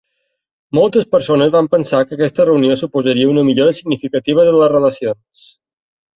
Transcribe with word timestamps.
Moltes 0.77 1.03
persones 1.11 1.51
van 1.55 1.67
pensar 1.75 1.99
que 2.07 2.17
aquesta 2.17 2.47
reunió 2.49 2.79
suposaria 2.81 3.29
una 3.35 3.45
millora 3.51 3.77
significativa 3.83 4.49
de 4.51 4.57
les 4.59 4.75
relacions. 4.75 5.47